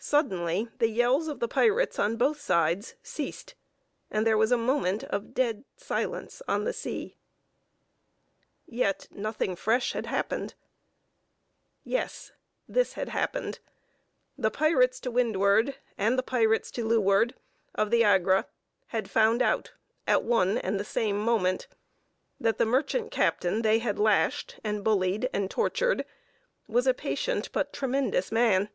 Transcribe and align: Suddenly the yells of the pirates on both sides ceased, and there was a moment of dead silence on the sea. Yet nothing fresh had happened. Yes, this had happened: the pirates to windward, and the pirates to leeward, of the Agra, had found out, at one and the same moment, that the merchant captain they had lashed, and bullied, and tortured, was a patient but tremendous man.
Suddenly 0.00 0.70
the 0.78 0.88
yells 0.88 1.28
of 1.28 1.38
the 1.38 1.46
pirates 1.46 2.00
on 2.00 2.16
both 2.16 2.40
sides 2.40 2.96
ceased, 3.00 3.54
and 4.10 4.26
there 4.26 4.36
was 4.36 4.50
a 4.50 4.56
moment 4.56 5.04
of 5.04 5.34
dead 5.34 5.62
silence 5.76 6.42
on 6.48 6.64
the 6.64 6.72
sea. 6.72 7.14
Yet 8.66 9.06
nothing 9.12 9.54
fresh 9.54 9.92
had 9.92 10.06
happened. 10.06 10.54
Yes, 11.84 12.32
this 12.68 12.94
had 12.94 13.10
happened: 13.10 13.60
the 14.36 14.50
pirates 14.50 14.98
to 14.98 15.12
windward, 15.12 15.76
and 15.96 16.18
the 16.18 16.24
pirates 16.24 16.72
to 16.72 16.84
leeward, 16.84 17.36
of 17.72 17.92
the 17.92 18.02
Agra, 18.02 18.46
had 18.88 19.08
found 19.08 19.42
out, 19.42 19.74
at 20.08 20.24
one 20.24 20.58
and 20.58 20.80
the 20.80 20.84
same 20.84 21.18
moment, 21.20 21.68
that 22.40 22.58
the 22.58 22.66
merchant 22.66 23.12
captain 23.12 23.62
they 23.62 23.78
had 23.78 23.96
lashed, 24.00 24.58
and 24.64 24.82
bullied, 24.82 25.30
and 25.32 25.52
tortured, 25.52 26.04
was 26.66 26.88
a 26.88 26.92
patient 26.92 27.48
but 27.52 27.72
tremendous 27.72 28.32
man. 28.32 28.70